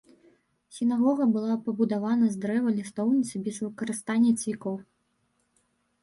[0.75, 4.75] Сінагога была пабудавана з дрэва лістоўніцы без выкарыстання цвікоў.